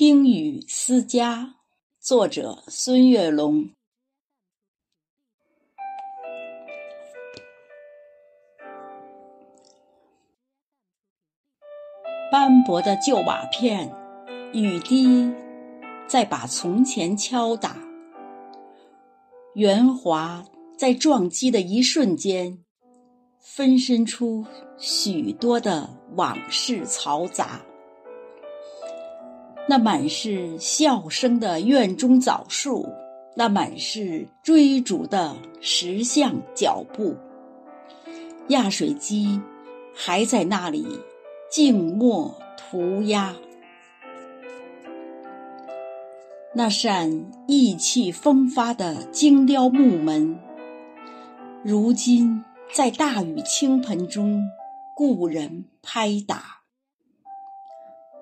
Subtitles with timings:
[0.00, 1.56] 听雨思家，
[1.98, 3.70] 作者孙月龙。
[12.30, 13.92] 斑驳的旧瓦片，
[14.52, 15.34] 雨滴
[16.06, 17.76] 在把从前敲打，
[19.54, 20.44] 圆滑
[20.78, 22.62] 在撞击的一瞬间，
[23.40, 24.46] 分身出
[24.78, 27.60] 许多的往事嘈杂。
[29.70, 32.88] 那满是笑声的院中枣树，
[33.36, 37.14] 那满是追逐的石像脚步，
[38.48, 39.42] 压水机
[39.94, 40.86] 还在那里
[41.50, 43.36] 静默涂鸦。
[46.54, 50.40] 那扇意气风发的精雕木门，
[51.62, 54.42] 如今在大雨倾盆中，
[54.96, 56.57] 故人拍打。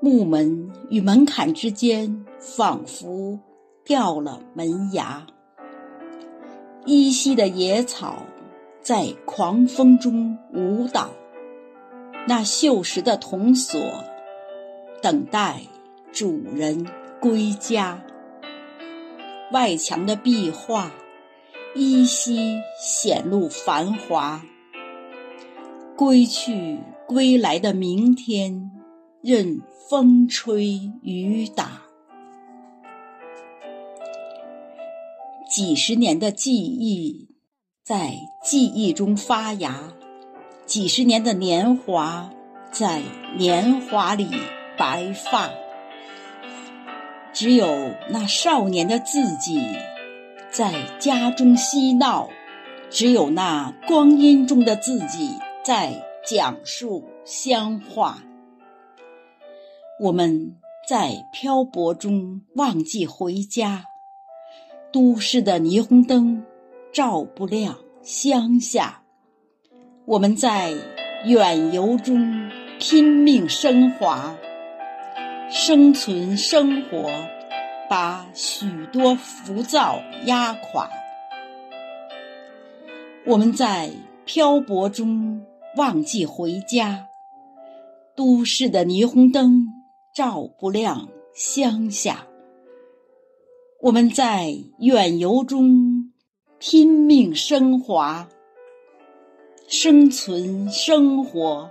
[0.06, 3.41] 木门与门槛之间，仿佛
[3.84, 5.27] 掉了门牙。
[6.84, 8.22] 依稀的野草
[8.81, 11.11] 在狂风中舞蹈，
[12.28, 13.81] 那锈蚀的铜锁
[15.03, 15.62] 等待
[16.12, 16.86] 主人
[17.20, 18.00] 归家。
[19.50, 20.92] 外墙的壁画
[21.75, 24.41] 依稀显露繁华。
[25.97, 26.78] 归去
[27.09, 28.70] 归来的明天。
[29.28, 29.60] 任
[29.91, 31.82] 风吹雨打，
[35.50, 37.30] 几十年的记忆
[37.82, 39.92] 在记忆中发芽，
[40.64, 42.30] 几十年的年华
[42.70, 43.02] 在
[43.36, 44.28] 年华里
[44.78, 45.50] 白发。
[47.32, 49.60] 只有那少年的自己
[50.52, 52.28] 在家中嬉闹，
[52.91, 55.32] 只有那光阴中的自己
[55.64, 58.22] 在讲述乡话。
[59.98, 60.55] 我们
[60.86, 63.86] 在漂泊中忘记回家，
[64.92, 66.44] 都市的霓虹灯
[66.93, 69.00] 照不亮乡下。
[70.04, 70.75] 我们在
[71.25, 74.37] 远游中拼命升华，
[75.48, 77.10] 生存生活
[77.88, 80.91] 把许多浮躁压垮。
[83.25, 83.91] 我们在
[84.26, 85.41] 漂泊中
[85.76, 87.06] 忘记回家，
[88.15, 89.72] 都市的霓虹灯。
[90.16, 92.27] 照不亮乡下，
[93.82, 96.10] 我们在远游中
[96.59, 98.27] 拼命升华，
[99.69, 101.69] 生存生活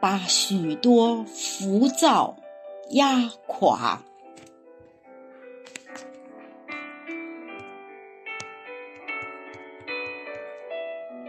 [0.00, 2.36] 把许多浮躁
[2.90, 4.04] 压垮。